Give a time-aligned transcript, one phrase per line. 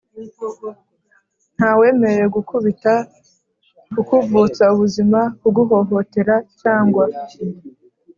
[1.55, 2.93] ntawemerewe kugukubita,
[3.93, 7.03] kukuvutsa ubuzima, kuguhohotera cyangwa